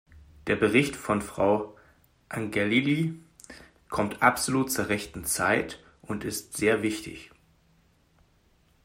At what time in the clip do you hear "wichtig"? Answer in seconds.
6.81-7.29